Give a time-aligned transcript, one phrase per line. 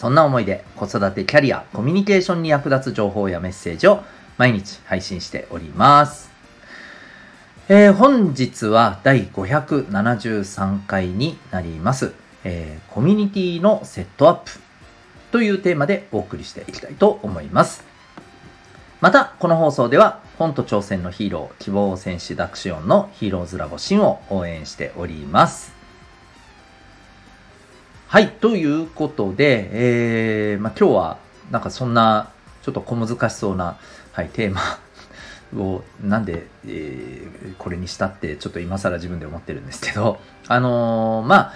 [0.00, 4.02] そんな思いで子育てキャリア、コミュニケーションに役立つ情報やメッセージを
[4.38, 6.30] 毎日配信しております。
[7.68, 12.14] えー、本日は第573回になります、
[12.44, 14.52] えー、コミュニティのセットアップ
[15.32, 17.84] というテーマでお送りしていきたいと思います。
[19.02, 25.79] また、この放送では、本と挑戦のヒーロー、希望戦士ダクシオンのヒーローズラボシンを応援しております。
[28.10, 31.18] はい、ということで、えー、まあ、今日は
[31.52, 33.78] なんかそんなちょっと小難しそうな、
[34.10, 34.80] はい、テーマ
[35.62, 41.52] をなんで、えー、これにしたってちょっと今更自分で思ってるんですけど、あのー、まあ、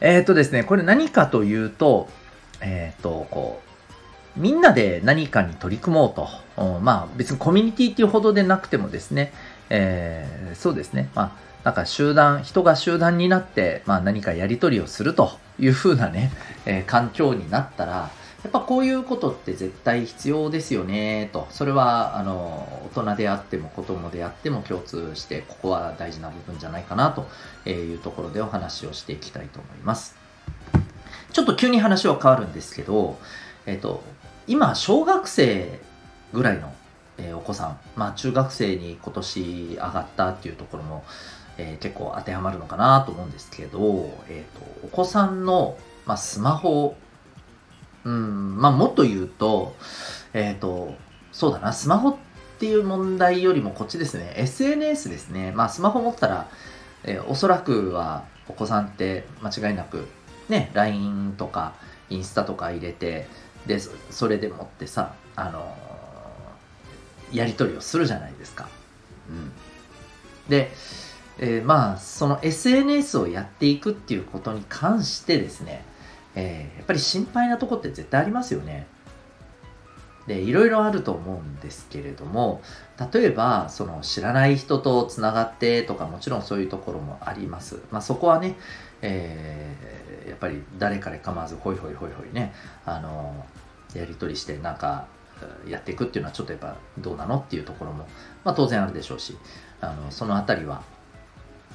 [0.00, 2.08] えっ、ー、とですね、これ何かというと、
[2.60, 3.62] えっ、と、こ
[4.36, 6.28] う、みんなで何かに取り組もうと、
[6.80, 9.32] まあ別にコミュニティっていうほどでなくてもですね、
[9.70, 16.30] えそうですね、まあなんか集団、人が集団になって、まあ何かやり取りをするという風なね、
[16.66, 21.46] えー、環境になったら、やっぱこういうことって絶対必要ですよね、と。
[21.50, 27.26] それは、あの、大人であっても子供であっても共通して、ここは大事な部分じゃないかな、と
[27.66, 30.16] いうところでお話をしていきたいと思います。
[31.32, 33.18] ちょっと急に話は変わるんですけど、
[33.64, 34.02] えっ、ー、と、
[34.46, 35.80] 今、小学生
[36.34, 36.74] ぐらいの、
[37.16, 41.02] えー、お子さん、まあ中学生に今年上がったっていうところも、
[41.58, 46.96] えー、結構当てはまるのかなと思うんですけど、えーと、お子さんの、まあ、スマホ、
[48.04, 49.74] うんまあ、もっと言うと,、
[50.32, 50.94] えーと、
[51.32, 52.16] そうだなスマホっ
[52.58, 54.32] ていう問題よりもこっちですね。
[54.36, 56.48] SNS ですね、まあ、スマホ持ったら、
[57.04, 60.06] えー、おそらくはお子さんって間違いなく
[60.48, 61.74] ね LINE とか
[62.10, 63.26] インスタとか入れて
[63.66, 63.78] で
[64.10, 68.68] それでもってさあのー、やり取りをするじゃないですか。
[69.28, 69.52] うん、
[70.48, 70.70] で
[71.38, 75.84] えー、まあその SNS をやっていくっていうことに関してですね、
[76.34, 78.86] えー、やっぱり心配なとこって絶対ありますよね。
[80.26, 82.62] でいろいろあると思うんですけれども
[83.12, 87.80] 例えばその知らない人とつながってとかもちろんそういうところもあります。
[87.90, 88.56] まあ、そこはね、
[89.02, 92.54] えー、やっぱり誰かで構わずホイホイホイホイね
[92.86, 93.44] あの
[93.94, 95.06] やり取りしてなんか
[95.68, 98.08] やっていくっていうのはちょっとやっぱどうなのっていうところも、
[98.44, 99.36] まあ、当然あるでしょうし
[99.80, 100.82] あのその辺りは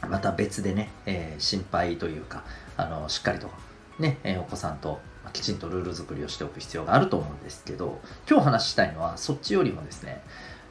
[0.08, 2.44] また別でね、えー、心配というか、
[2.78, 3.50] あの、しっかりと
[4.00, 5.00] ね、え、お子さんと
[5.34, 8.00] きちんとルール作りをしておく必要があると思うんですけど、
[8.30, 10.22] 今日話したいのはそっちよりもですね、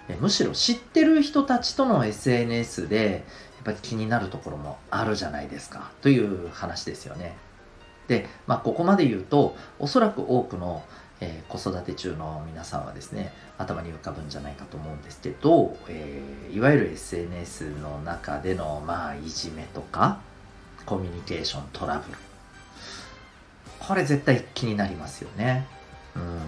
[0.08, 3.24] え、むしろ知ってる人たちとの SNS で、
[3.56, 7.36] やっぱり気になるところもあるじゃないですか、という話ですよね。
[8.08, 10.82] で、まあ、ここまで言うと、おそらく多くの
[11.20, 20.20] えー、子育て中の皆さんはですね頭に浮かぶんじゃないかと思うんですけど、えー、いわゆる SNS の中でのまあいじめとか
[20.86, 22.18] コミュニケーショントラブル
[23.80, 25.66] これ絶対気になりますよね。
[26.14, 26.40] うん、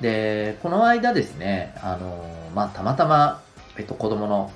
[0.00, 2.24] でこの間ですねあの
[2.54, 3.42] まあたまたま、
[3.76, 4.52] えっと、子供の、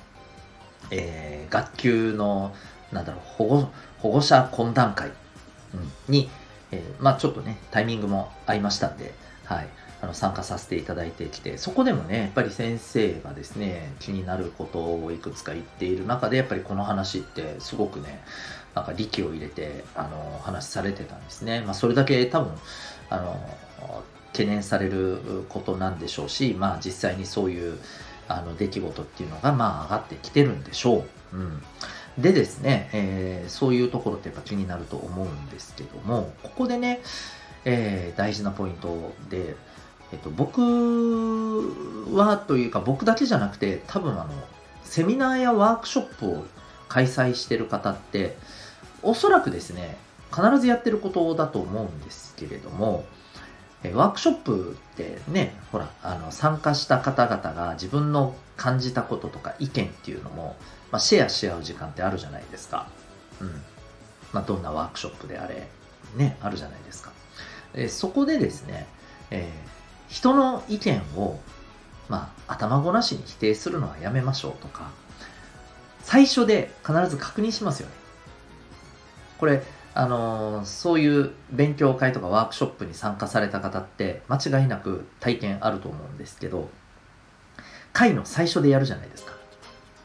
[0.91, 2.53] えー、学級の
[2.91, 3.69] なんだろう保護
[3.99, 5.09] 保護者懇談会、
[5.73, 6.29] うん、に
[6.71, 9.13] えー、まあちょっとね、タイミングも合いましたんで、
[9.45, 9.67] はい、
[10.01, 18.21] あの参加させていただいてきて、そこでもね、やっぱり先生がですね、気になることをいくつか言っている中で、やっぱりこの話ってすごくね、
[18.75, 21.61] なんか力を入れて、あの、話されてたんですね。
[21.61, 22.53] まあそれだけ多分、
[23.09, 23.55] あの、
[24.31, 27.77] 懸念されることなんでしょうし、まあ実際にそういう、
[28.27, 31.03] あの、出来事っていうのが、まあ上がってきてるんでしょ
[31.33, 31.37] う。
[31.37, 31.63] うん。
[32.17, 37.01] でですね、えー、そういうところってやっぱ気になると思うんですけども、ここでね、
[37.65, 39.55] えー、大事なポイントで、
[40.11, 40.61] えっと、僕
[42.11, 44.29] はというか僕だけじゃなくて多分あの
[44.83, 46.45] セミナーやワークショップを
[46.87, 48.35] 開催してる方って
[49.03, 49.97] おそらくですね
[50.33, 53.05] 必ずやってることだと思うんですけれども
[53.93, 60.55] ワークショップってねほらあの参加した方々が自分の感じたこととか意見っていうのも
[60.91, 62.87] まあ、シェアし合う時間ってあるじゃないですか。
[63.41, 63.61] うん。
[64.33, 65.67] まあ、どんなワークショップであれ、
[66.15, 67.11] ね、あるじゃないですか。
[67.73, 68.87] えそこでですね、
[69.31, 71.39] えー、人の意見を、
[72.07, 74.91] まあ、頭ごなしに否定するのはやめましょうとか、
[76.01, 77.93] 最初で必ず確認しますよね。
[79.37, 79.61] これ、
[79.93, 86.69] あのー、そういう勉強会とかワークショップに参加された方って間違いなく体験あると思うんですけど、
[87.93, 89.33] 回の最初でやるじゃないですか。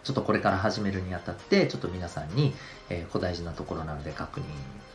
[0.05, 2.55] ちょっとこれから始めるにあたって、ちょっと皆さんに、
[2.91, 4.45] えー、小大事なところなので確認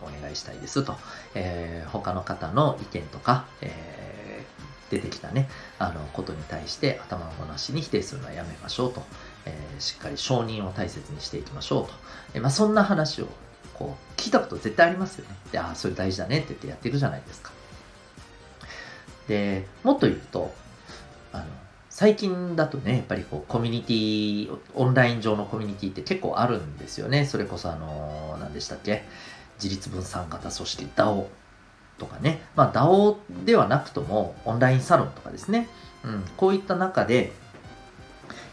[0.02, 0.96] お願いしたいですと、
[1.34, 9.04] えー、他の方の意見とか、えー、出てきたね、あの、ことに対して頭ごなしに否定するのはやめましょうと、
[9.46, 11.94] えー、しっかり承認を大切にしていきましょうと、
[12.36, 13.28] え、まあ、そんな話を、
[13.74, 15.36] こう、聞いたこと絶対ありますよね。
[15.52, 17.52] で、ああ、それ大事だねって言ってやっていくじゃないですか。
[19.28, 20.54] で、もっと言うと、
[22.00, 27.26] 最近だとね、やっぱりこう、コミュニティ、オンライン上のコミュニティって結構あるんですよね。
[27.26, 29.04] それこそあの、何でしたっけ？
[29.62, 31.26] 自立分散型組織 DAO
[31.98, 32.40] とかね。
[32.56, 35.68] まあ DAO ではなくとも、オンラインサロンとかですね。
[36.06, 37.34] うん、こういった中で、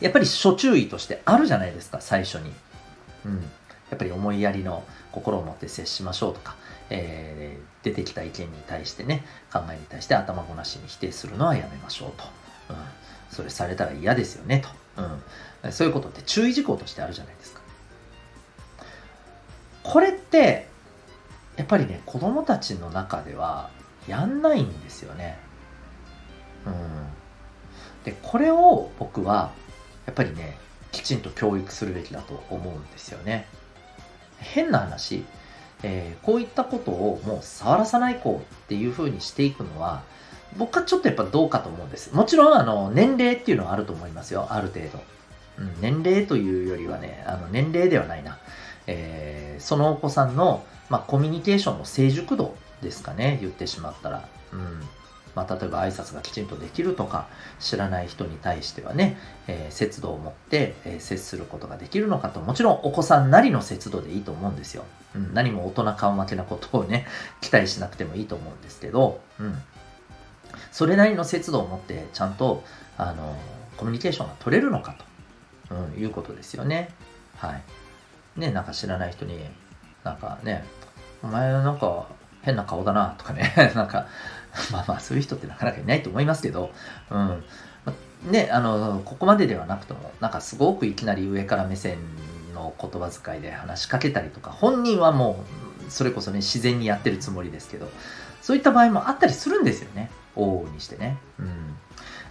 [0.00, 2.52] やっぱり諸注意としてあるじゃないですか、最初に。
[3.26, 3.34] うん。
[3.36, 4.82] やっぱり思いやりの
[5.12, 6.56] 心を持って接しましょうとか、
[6.90, 12.24] えー、出てきた意見に対してね、考えに対して頭ごなしに否定するのはやめましょうと。
[12.70, 12.76] うん。
[13.30, 14.64] それされたら嫌ですよね
[14.96, 15.02] と、
[15.64, 17.60] うん、そういうことって注意事項としてあるじゃないですか。
[19.82, 20.66] これって
[21.56, 23.70] やっぱりね子供たちの中では
[24.08, 25.38] やんないんですよね。
[26.66, 26.72] うん。
[28.04, 29.52] でこれを僕は
[30.06, 30.58] やっぱりね
[30.92, 33.46] きちんと教育するべきだと思うんですよね。
[34.38, 35.24] 変な話、
[35.82, 40.02] えー、こういったことをもう触らさない子っていうふうにしていくのは
[40.58, 42.14] 僕はちょっとやっぱどうかと思うんです。
[42.14, 44.46] もちろん、あの、年齢っていうのはあると思いますよ。
[44.50, 45.02] ある程度。
[45.58, 48.38] うん、年齢というよりはね、あの、年齢ではないな。
[48.86, 54.28] えー、そのお子さんの、まあ、コミュニケーションの成熟度ですかね、言ってしまったら。
[54.52, 54.80] うん。
[55.34, 57.26] まあ、例えば挨拶がきちんとできるとか、
[57.60, 64.84] 知らない人に対してはね、えー、節度を持って、えー、接することができるのかと、もちろんお子さんなりの節度でいいと思うんですよ。
[65.14, 67.06] うん、何も大人顔負けなことをね、
[67.42, 69.62] 期待しなくてもいいと思うんですけど、うん。
[70.72, 72.62] それなりの節度を持ってちゃんと
[72.96, 73.36] あの
[73.76, 74.96] コミュニケーションが取れるのか
[75.68, 76.88] と、うん、いうことですよね。
[77.36, 78.40] はい。
[78.40, 79.38] ね、なんか知らない人に、
[80.04, 80.64] なんかね、
[81.22, 82.06] お前なんか
[82.42, 84.06] 変な顔だなとかね、 なんか、
[84.72, 86.70] まあまあそういう人ってなかなかいないと思いますけど、
[87.10, 87.44] うん。
[88.24, 91.98] ね、あの、ここまでではなくとも、なんかすごくいきなり上から目線
[92.54, 95.44] の言葉遣いで話しかけたりとか、本人はも
[95.86, 97.88] う、それこそね、自然にやってるつもりですけど、
[98.42, 100.10] そういった場合もあったりするんですよね。
[100.36, 101.18] 往々にしてね。
[101.38, 101.76] うん。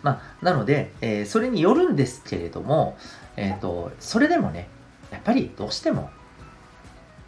[0.04, 2.98] まあ、なので、えー、それによるんですけれども、
[3.36, 4.70] えっ、ー、と、それでもね、
[5.12, 6.10] やっぱりどうしても、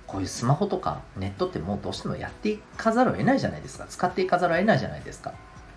[0.06, 3.86] こういうスマホとかネットってもうどうしてもやっていかざるを得ないじゃないですか。
[3.90, 5.34] 使っていかざるを得ないじゃないですか。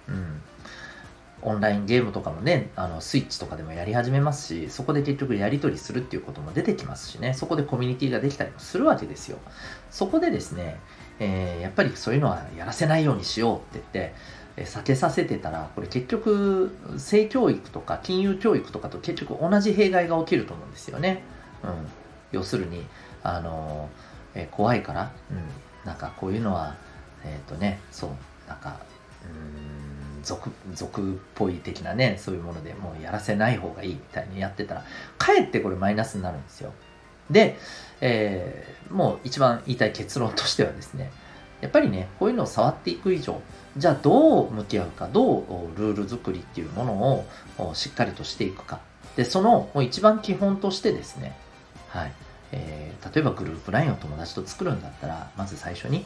[0.09, 0.43] うん。
[1.43, 9.39] オンラインゲームとかもね、あの、スイッチとかでもやり始めますし、そこで結局やり取りするっていうことも出てきますしね、そこでコミュニティができたりもするわけですよ。
[9.91, 10.79] そこでですね、
[11.19, 14.15] えー、やっぱりそういうのはやらせないようにしようって言って、
[14.57, 21.23] 避けさせてたらこれ結局性教育とか金融教育とかと結局同じ弊害が起きると思うんですよね。
[21.63, 21.71] うん、
[22.33, 22.85] 要するに
[23.23, 23.89] あの、
[24.35, 25.39] え怖いから、うん、
[25.85, 26.77] なんかこういうのは
[27.25, 28.11] えっ、ー、とねそう
[28.49, 28.81] なんか
[29.25, 34.85] うん俗俗っぽい的なねそういうものでもうやらせない方がいいみたいにやってたら
[35.19, 36.73] かえってこれマイナスになるんですよ。
[37.31, 37.57] で、
[38.01, 41.11] えー、もう一番言いたい結論としてはですね
[41.61, 43.41] やっぱりねこういうのを触っていく以上
[43.77, 45.45] じゃあどう向き合うか、どう
[45.79, 46.93] ルール作りっていうもの
[47.59, 48.81] をしっかりとしていくか。
[49.17, 51.37] で、その一番基本としてですね、
[51.89, 52.13] はい。
[52.53, 56.05] えー、例えばグループ LINE を友達と作るんだったら、まず最初に、うん、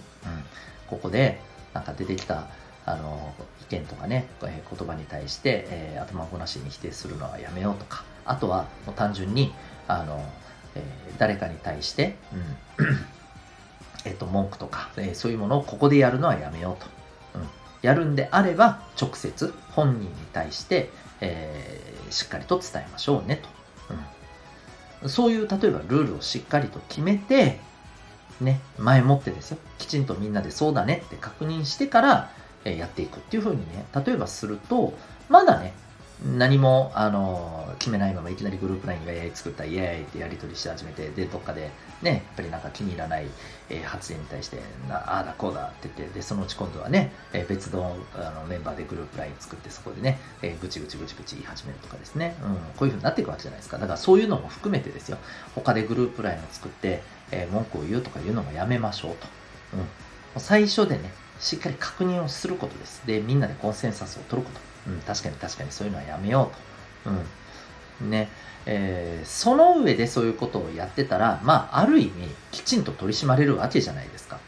[0.89, 1.41] ここで
[1.73, 2.49] なんか出てきた
[2.85, 9.55] あの意見とかね、えー、言葉に対して、えー、頭ごなしに否定するのはやめようとか、あとはもう単純に
[9.89, 10.23] あの、
[10.75, 12.17] えー、誰かに対して、
[12.79, 12.87] うん
[14.05, 16.89] えっと文句とか、えー、そういうものをここでやるのはやめようと。
[17.39, 17.49] うん
[17.85, 20.89] やるんであれば、直接本人に対して、
[21.21, 23.49] えー、しっかりと伝えましょうねと。
[25.03, 27.61] うん、そういう、例えばルールをしっかりと決めて、
[28.41, 29.59] ね、前もってですよ。
[29.77, 32.31] きちんとみんなでそうだねって確認してから、
[32.65, 34.95] えー、やっていくっていうふうにね、例えばすると、
[35.29, 35.75] まだね、
[36.23, 41.71] 何も、あの、決めないままいきなりグループ LINE が AI 作ったイエーイってやり取りし始めて、で、どっかで
[42.03, 43.27] ね、やっぱりなんか気に入らない、
[43.69, 53.79] えー、発言に対して、なああだこうだって言って、で、そのうち今度はね、えー、別のあのメンバーでグループ LINE 作って、そこでね、えー、ぐちぐちぐちぐち言い始めるとかですね、うん、こういうふうになっていくわけじゃないですか。
[53.79, 55.19] だからそういうのも含めてですよ、
[55.55, 57.03] 他でグループ LINE を作って、
[57.33, 59.27] えー、文句を言うとかいうのもやめましょうと。
[60.37, 60.41] うん。
[60.41, 63.03] 最初でね、しっかり確認をすることです。
[63.07, 64.74] で、みんなでコンセンサスを取ること。
[64.87, 66.51] うん、確かに確かにそういうのはやめよ
[67.05, 67.11] うと。
[68.03, 68.11] うん。
[68.11, 68.29] ね。
[68.67, 72.13] えー、その上でそういうことをやってたら、まあ、ある意味、
[72.51, 74.39] きちんと取り締まれるわけじゃないですか。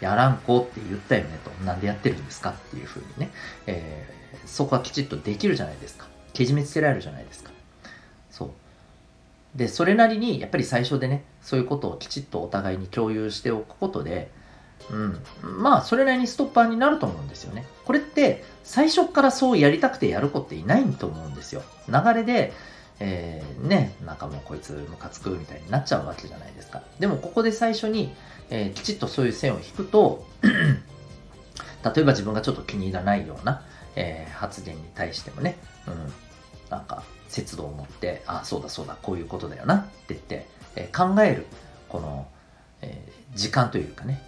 [0.00, 1.50] やらんこって言ったよねと。
[1.64, 2.50] なんでやってるんですか？
[2.50, 3.30] っていうふうにね。
[3.66, 6.06] えー、そこはきちっとできるじゃないですか。
[6.32, 7.50] けじめつけられるじゃないですか。
[8.30, 8.48] そう。
[9.54, 14.30] で、それなりに、やっぱり最初でね、そういうことをきちっとお互いに共有しておくことで、
[14.90, 15.20] うん。
[15.62, 17.66] まあ、それなりにストッパーになると思うんですよね。
[17.84, 21.62] これって、最初からそうやりたくてやる子っていないと思うんですよ。
[21.88, 22.52] 流れで、
[22.98, 26.82] えー、ね、なんかもうこいつムカつくみたいになっちゃうわけじゃないですか。
[26.98, 28.14] でもここで最初に、
[28.50, 33.62] えー、きちっとそういう線を引くと、 例えば自分がちょっと気に入らないような、
[33.96, 36.12] えー、発言に対してもね、うん、
[36.70, 41.46] なんか節度を持って、あ、そうだそうだ、こういうことだよなって言って、えー、考える、
[41.88, 42.26] この、
[42.82, 44.22] えー、時間というかね、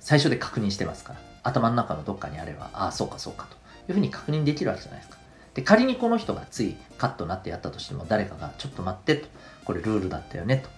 [0.00, 3.56] 最初で確認してますから、頭の中のどっかにあれば、ああ、そうかそうかと
[3.88, 5.18] いうふうに確認できるわけじゃないですか。
[5.54, 9.28] で、仮にこの人がついカットなってやったとしても、誰かがちょっと待ってと、
[9.64, 10.68] これルールだったよねと、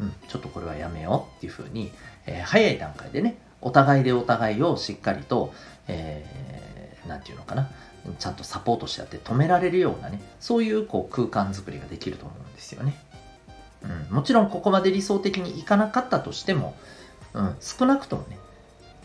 [0.00, 1.90] うん、ちょっとこれはやめようっていうふうに、
[2.26, 5.54] えー、早い段階でね、お互いでお互いをしっかりと、
[5.88, 7.70] えー、なんていうのかな、
[8.18, 12.96] ちゃんとサポートしてやって止められるようなね、そういうこう空間づくりができると思うんですよね。
[13.82, 16.76] うん、もちろんここまで理想的にいかなかったとしても、
[17.34, 18.38] うん、少なくともね、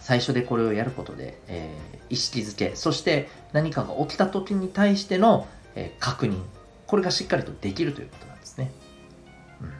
[0.01, 6.41] 最初でこれをやることで、えー、意識づけ、そして何かが起きた時に対しての、えー、確認、
[6.87, 8.71] これがしっかりとできるということなんですね。
[9.61, 9.73] うん、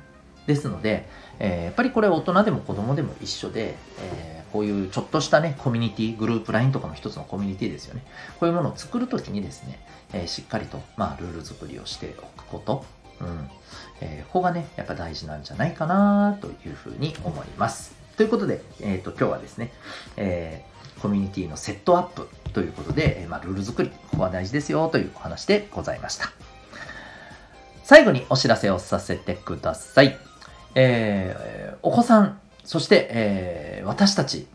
[0.45, 1.09] ですので、
[1.39, 8.03] えー、やっぱりこれは大人でも子供でも一緒で、えこういうちょっとしたね、コミュニティ、グループ LINE とかも一つのコミュニティですよね。
[8.39, 9.79] こういうものを作るときにですね、
[10.13, 12.85] えしっかりと、まあ、ルール作りをしておくこと、
[13.21, 13.49] うん。
[14.01, 18.00] えここがね、やっぱ大事なんじゃないかなというふうに思います。
[18.17, 19.71] ということで、えっ、ー、と、今日はですね、
[20.17, 26.31] えー、コミュニティのセットアップということで、え、まあ、ルール作り、ここは大事ですよというお話でございました。
[27.83, 30.17] 最後にお知らせをさせてください。
[30.75, 34.47] えー、お子さん、そして、えー、私たち、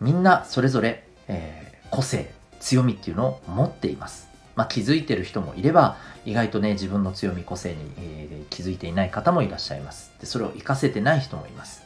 [0.00, 4.28] みんなそれぞれ、えー、個性、強みっていうのを持っています。
[4.56, 10.12] まあ、気づいてる人もいれば、意外とね、自分の強み、個性に、えー、気づいていない方もいらっしゃいます。
[10.20, 11.82] でそれを活かせてない人もいます。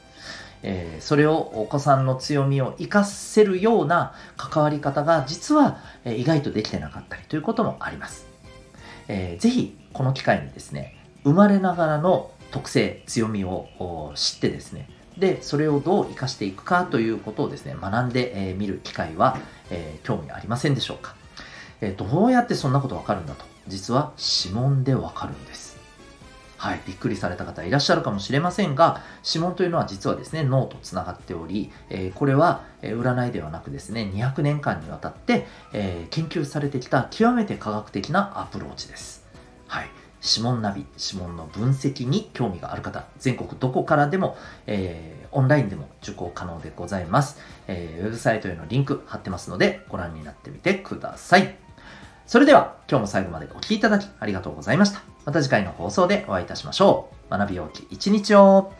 [0.62, 8.26] えー、それをお子さんの強みを活かせるような関わり方が実は、え、意外とできてなかったりということもあります。
[9.08, 14.88] えー、ぜひこの機会にですね、生まれながらの特性、強みを知ってですね、
[15.18, 19.38] で、それをどう活かしていくかということをですね、学んでみ、えー、る機会は、
[19.70, 21.14] えー、興味ありませんでしょうか、
[21.80, 23.44] えー、どうやってそんなことわかるんだと。
[23.66, 25.67] 実は指紋でわかるんです。
[26.58, 39.24] はい、びっくりされた方いらっしゃるかもしれませんが、指紋というのは実はですね、脳とつながっており、えー、これは、占いではなくですね、200年間にわたって、えー、研究されてきた極めて科学的なアプローチです。
[39.68, 39.90] はい。
[40.20, 44.36] 指紋ナビ、指紋の分析に興味がある方、全国どこからでも、
[44.66, 47.38] えー、オンラインでも受講可能でございます、
[47.68, 48.04] えー。
[48.04, 51.67] ウェブサイトへのリンク貼ってますので、ご覧になってみてください。
[52.28, 55.00] それでは、今日も最後までお聴きいただきありがとうございました。
[55.24, 57.30] また次回の放送でお会いいたしましょう。
[57.30, 58.70] 学びようき一日を